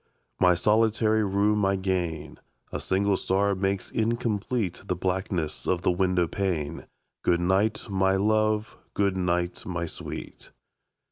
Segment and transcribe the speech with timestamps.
[0.39, 2.39] My solitary room I gain.
[2.71, 6.87] A single star makes incomplete The blackness of the window pane.
[7.23, 8.79] Good night, my love!
[8.95, 10.49] good night, my sweet!